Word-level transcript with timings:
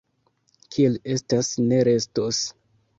Kiel 0.77 0.97
estas, 1.17 1.53
ne 1.69 1.85
restos. 1.93 2.45